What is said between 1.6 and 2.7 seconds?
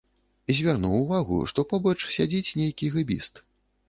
побач сядзіць